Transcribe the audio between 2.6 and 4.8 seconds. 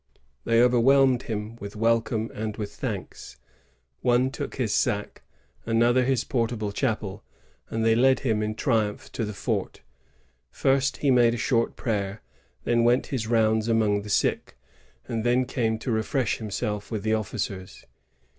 thanks. One took his